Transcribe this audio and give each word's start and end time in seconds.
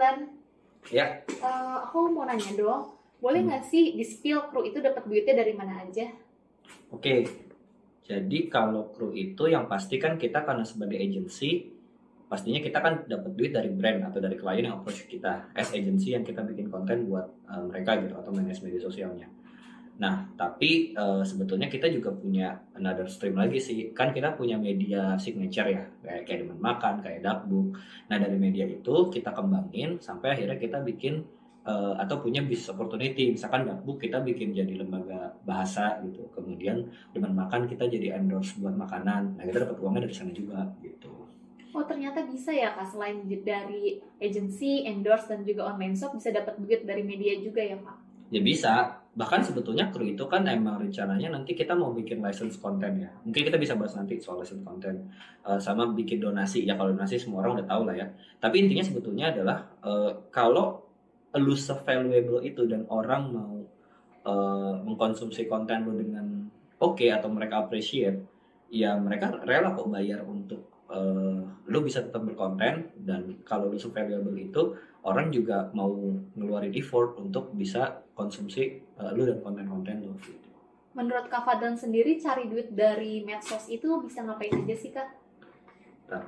Fadlan. 0.00 0.32
Ya. 0.88 1.20
Uh, 1.44 1.84
aku 1.84 2.08
mau 2.08 2.24
nanya 2.24 2.56
dong, 2.56 2.96
boleh 3.20 3.44
Hmm. 3.44 3.52
nggak 3.52 3.68
sih 3.68 3.92
di 3.92 4.00
spill 4.00 4.48
kru 4.48 4.64
itu 4.64 4.80
dapat 4.80 5.04
duitnya 5.04 5.44
dari 5.44 5.52
mana 5.52 5.84
aja? 5.84 6.08
Oke, 6.88 7.28
jadi 8.08 8.38
kalau 8.48 8.88
kru 8.96 9.12
itu 9.12 9.52
yang 9.52 9.68
pasti 9.68 10.00
kan 10.00 10.16
kita 10.16 10.40
karena 10.40 10.64
sebagai 10.64 10.96
agency, 10.96 11.68
pastinya 12.32 12.64
kita 12.64 12.80
kan 12.80 13.04
dapat 13.04 13.36
duit 13.36 13.52
dari 13.52 13.68
brand 13.68 14.08
atau 14.08 14.24
dari 14.24 14.40
klien 14.40 14.72
yang 14.72 14.80
approach 14.80 15.04
kita 15.04 15.52
as 15.52 15.68
agency 15.76 16.16
yang 16.16 16.24
kita 16.24 16.40
bikin 16.48 16.72
konten 16.72 17.04
buat 17.04 17.28
uh, 17.52 17.60
mereka 17.68 18.00
gitu 18.00 18.16
atau 18.16 18.32
manage 18.32 18.64
media 18.64 18.80
sosialnya. 18.80 19.28
Nah, 20.00 20.32
tapi 20.32 20.96
uh, 20.96 21.20
sebetulnya 21.20 21.68
kita 21.68 21.92
juga 21.92 22.08
punya 22.08 22.56
another 22.72 23.04
stream 23.04 23.36
lagi 23.36 23.60
sih. 23.60 23.92
Kan 23.92 24.16
kita 24.16 24.32
punya 24.32 24.56
media 24.56 25.20
signature 25.20 25.68
ya, 25.68 25.84
kayak 26.00 26.24
kayak 26.24 26.38
Demen 26.48 26.56
Makan, 26.56 27.04
kayak 27.04 27.20
Darkbook. 27.20 27.76
Nah, 28.08 28.16
dari 28.16 28.40
media 28.40 28.64
itu 28.64 29.12
kita 29.12 29.36
kembangin 29.36 30.00
sampai 30.00 30.40
akhirnya 30.40 30.56
kita 30.56 30.80
bikin 30.80 31.20
uh, 31.68 32.00
atau 32.00 32.16
punya 32.24 32.40
business 32.40 32.72
opportunity. 32.72 33.36
Misalkan 33.36 33.68
Darkbook 33.68 34.00
kita 34.00 34.24
bikin 34.24 34.56
jadi 34.56 34.72
lembaga 34.80 35.36
bahasa 35.44 36.00
gitu. 36.08 36.32
Kemudian 36.32 36.88
Demen 37.12 37.36
Makan 37.36 37.68
kita 37.68 37.84
jadi 37.84 38.16
endorse 38.16 38.56
buat 38.56 38.72
makanan. 38.72 39.36
Nah, 39.36 39.44
kita 39.44 39.68
dapat 39.68 39.76
uangnya 39.84 40.08
dari 40.08 40.16
sana 40.16 40.32
juga 40.32 40.64
gitu. 40.80 41.12
Oh 41.70 41.86
ternyata 41.86 42.26
bisa 42.26 42.50
ya 42.50 42.74
kak, 42.74 42.88
selain 42.88 43.22
dari 43.30 44.02
agency, 44.18 44.82
endorse 44.88 45.30
dan 45.30 45.46
juga 45.46 45.70
online 45.70 45.94
shop 45.94 46.18
bisa 46.18 46.34
dapat 46.34 46.58
duit 46.58 46.82
dari 46.82 47.06
media 47.06 47.38
juga 47.38 47.62
ya 47.62 47.78
kak? 47.78 48.09
Ya 48.30 48.40
bisa. 48.40 49.02
Bahkan 49.10 49.42
sebetulnya 49.42 49.90
kru 49.90 50.06
itu 50.06 50.22
kan 50.30 50.46
emang 50.46 50.78
rencananya 50.78 51.34
nanti 51.34 51.58
kita 51.58 51.74
mau 51.74 51.90
bikin 51.90 52.22
license 52.22 52.62
konten 52.62 53.02
ya. 53.02 53.10
Mungkin 53.26 53.42
kita 53.42 53.58
bisa 53.58 53.74
bahas 53.74 53.98
nanti 53.98 54.22
soal 54.22 54.46
license 54.46 54.62
konten. 54.62 55.10
Uh, 55.42 55.58
sama 55.58 55.90
bikin 55.90 56.22
donasi. 56.22 56.62
Ya 56.62 56.78
kalau 56.78 56.94
donasi 56.94 57.18
semua 57.18 57.42
orang 57.42 57.60
udah 57.60 57.66
tahu 57.66 57.82
lah 57.90 57.96
ya. 57.98 58.06
Tapi 58.38 58.62
intinya 58.62 58.86
sebetulnya 58.86 59.34
adalah 59.34 59.66
uh, 59.82 60.30
kalau 60.30 60.86
lu 61.38 61.54
se-valuable 61.54 62.42
itu 62.42 62.66
dan 62.66 62.86
orang 62.90 63.22
mau 63.30 63.54
uh, 64.26 64.74
mengkonsumsi 64.82 65.46
konten 65.46 65.86
lu 65.86 65.94
dengan 65.94 66.50
oke 66.80 66.98
okay, 66.98 67.14
atau 67.14 67.30
mereka 67.30 67.62
appreciate, 67.62 68.18
ya 68.72 68.98
mereka 68.98 69.38
rela 69.46 69.76
kok 69.76 69.86
bayar 69.86 70.26
untuk 70.26 70.79
uh, 70.90 71.40
lu 71.70 71.78
bisa 71.80 72.02
tetap 72.02 72.26
berkonten 72.26 72.90
dan 73.06 73.38
kalau 73.46 73.70
lu 73.70 73.78
se-valuable 73.78 74.34
itu 74.36 74.74
orang 75.06 75.30
juga 75.32 75.70
mau 75.72 75.94
ngeluarin 76.36 76.74
effort 76.76 77.16
untuk 77.16 77.54
bisa 77.56 78.04
konsumsi 78.12 78.82
uh, 79.00 79.14
lu 79.14 79.24
dan 79.24 79.40
konten-konten 79.40 80.04
lu 80.04 80.12
gitu. 80.20 80.50
Menurut 80.90 81.30
Kak 81.30 81.46
Fadlan 81.46 81.78
sendiri 81.78 82.18
cari 82.18 82.50
duit 82.50 82.74
dari 82.74 83.22
medsos 83.22 83.70
itu 83.70 83.86
bisa 84.02 84.26
ngapain 84.26 84.50
aja 84.50 84.74
sih 84.74 84.90
Kak? 84.90 85.08
Nah, 86.10 86.26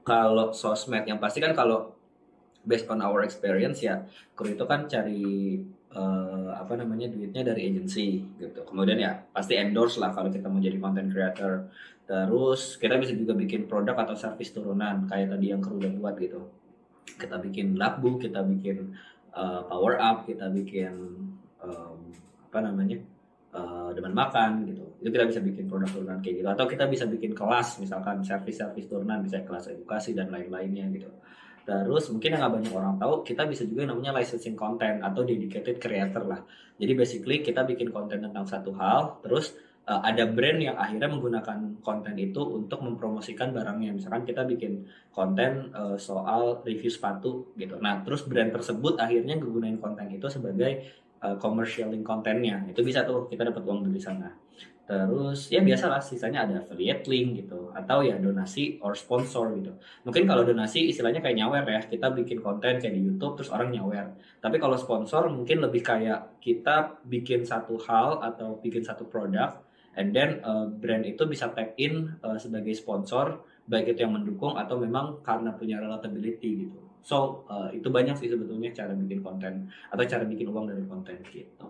kalau 0.00 0.48
sosmed 0.50 1.04
yang 1.04 1.20
pasti 1.20 1.44
kan 1.44 1.52
kalau 1.52 1.99
based 2.64 2.88
on 2.92 3.00
our 3.00 3.24
experience 3.24 3.80
ya 3.80 4.04
kru 4.36 4.52
itu 4.52 4.64
kan 4.68 4.84
cari 4.84 5.56
uh, 5.96 6.52
apa 6.54 6.76
namanya 6.76 7.10
duitnya 7.10 7.42
dari 7.42 7.72
agency 7.72 8.22
gitu. 8.38 8.62
Kemudian 8.64 8.98
ya 9.00 9.12
pasti 9.32 9.56
endorse 9.56 9.98
lah 9.98 10.14
kalau 10.14 10.30
kita 10.30 10.46
mau 10.46 10.62
jadi 10.62 10.78
content 10.78 11.10
creator. 11.10 11.68
Terus 12.04 12.74
kita 12.76 12.98
bisa 12.98 13.14
juga 13.14 13.38
bikin 13.38 13.70
produk 13.70 13.94
atau 13.94 14.18
service 14.18 14.50
turunan 14.50 15.06
kayak 15.06 15.30
tadi 15.34 15.54
yang 15.54 15.62
kru 15.62 15.78
udah 15.78 15.92
buat 15.94 16.18
gitu. 16.18 16.40
Kita 17.06 17.38
bikin 17.38 17.78
labbook, 17.78 18.22
kita 18.22 18.42
bikin 18.42 18.94
uh, 19.34 19.62
power 19.66 19.98
up, 19.98 20.26
kita 20.26 20.50
bikin 20.50 20.94
um, 21.62 21.98
apa 22.50 22.58
namanya 22.66 22.98
uh, 23.54 23.90
dengan 23.94 24.12
makan 24.14 24.66
gitu 24.66 24.84
itu 25.00 25.08
kita 25.08 25.24
bisa 25.30 25.40
bikin 25.40 25.64
produk 25.70 25.88
turunan 25.90 26.18
kayak 26.18 26.42
gitu 26.42 26.48
atau 26.50 26.66
kita 26.66 26.84
bisa 26.90 27.06
bikin 27.06 27.32
kelas 27.32 27.80
misalkan 27.80 28.20
service 28.26 28.58
service 28.58 28.86
turunan 28.90 29.22
bisa 29.22 29.40
kelas 29.46 29.70
edukasi 29.70 30.12
dan 30.12 30.28
lain-lainnya 30.28 30.90
gitu 30.92 31.08
terus 31.86 32.08
mungkin 32.10 32.34
yang 32.34 32.40
nggak 32.42 32.54
banyak 32.56 32.72
orang 32.72 32.94
tahu 32.96 33.14
kita 33.22 33.42
bisa 33.46 33.62
juga 33.68 33.86
namanya 33.86 34.16
licensing 34.16 34.56
content 34.58 35.04
atau 35.04 35.22
dedicated 35.22 35.76
creator 35.76 36.24
lah. 36.24 36.40
Jadi 36.80 36.92
basically 36.96 37.44
kita 37.44 37.62
bikin 37.68 37.92
konten 37.92 38.24
tentang 38.24 38.48
satu 38.48 38.72
hal 38.80 39.20
terus 39.20 39.52
uh, 39.84 40.00
ada 40.00 40.24
brand 40.24 40.58
yang 40.58 40.76
akhirnya 40.80 41.08
menggunakan 41.12 41.82
konten 41.84 42.14
itu 42.16 42.40
untuk 42.40 42.80
mempromosikan 42.80 43.52
barangnya. 43.52 43.92
Misalkan 43.94 44.24
kita 44.24 44.48
bikin 44.48 44.88
konten 45.12 45.70
uh, 45.76 46.00
soal 46.00 46.64
review 46.64 46.88
sepatu 46.88 47.52
gitu. 47.60 47.76
Nah 47.78 48.00
terus 48.02 48.24
brand 48.24 48.50
tersebut 48.50 48.96
akhirnya 48.96 49.36
menggunakan 49.36 49.78
konten 49.78 50.08
itu 50.10 50.26
sebagai 50.32 50.88
uh, 51.20 51.36
commercialing 51.36 52.02
kontennya 52.02 52.64
itu 52.66 52.80
bisa 52.80 53.04
tuh 53.04 53.28
kita 53.28 53.46
dapat 53.46 53.62
uang 53.62 53.86
dari 53.86 54.00
sana. 54.00 54.32
Terus 54.90 55.54
ya 55.54 55.62
biasalah 55.62 56.02
sisanya 56.02 56.48
ada 56.48 56.66
affiliate 56.66 57.06
link 57.06 57.46
gitu 57.70 57.78
atau 57.78 58.02
ya 58.02 58.18
donasi 58.18 58.82
or 58.82 58.98
sponsor 58.98 59.54
gitu 59.54 59.72
mungkin 60.02 60.26
kalau 60.26 60.42
donasi 60.42 60.90
istilahnya 60.90 61.22
kayak 61.22 61.38
nyawer 61.38 61.62
ya 61.62 61.80
kita 61.86 62.10
bikin 62.10 62.42
konten 62.42 62.82
kayak 62.82 62.94
di 62.94 63.02
YouTube 63.06 63.38
terus 63.38 63.50
orang 63.54 63.70
nyawer 63.70 64.10
tapi 64.42 64.58
kalau 64.58 64.74
sponsor 64.74 65.30
mungkin 65.30 65.62
lebih 65.62 65.86
kayak 65.86 66.42
kita 66.42 66.98
bikin 67.06 67.46
satu 67.46 67.78
hal 67.86 68.18
atau 68.18 68.58
bikin 68.58 68.82
satu 68.82 69.06
produk 69.06 69.62
and 69.94 70.10
then 70.10 70.42
uh, 70.42 70.66
brand 70.66 71.06
itu 71.06 71.22
bisa 71.26 71.50
tag 71.54 71.78
in 71.78 72.18
uh, 72.26 72.38
sebagai 72.38 72.74
sponsor 72.74 73.46
baik 73.70 73.94
itu 73.94 74.02
yang 74.02 74.18
mendukung 74.18 74.58
atau 74.58 74.82
memang 74.82 75.22
karena 75.22 75.54
punya 75.54 75.78
relatability 75.78 76.66
gitu 76.66 76.90
So 77.00 77.48
uh, 77.48 77.72
itu 77.72 77.88
banyak 77.88 78.12
sih 78.12 78.28
sebetulnya 78.28 78.68
cara 78.76 78.92
bikin 78.92 79.24
konten 79.24 79.72
atau 79.88 80.04
cara 80.04 80.24
bikin 80.28 80.52
uang 80.52 80.68
dari 80.68 80.84
konten 80.84 81.16
gitu. 81.32 81.68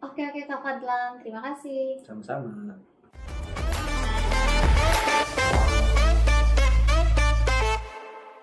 Oke 0.00 0.22
oke 0.22 0.40
Kak 0.48 0.60
Fadlan, 0.62 1.20
terima 1.20 1.42
kasih. 1.44 1.98
Sama-sama. 2.00 2.78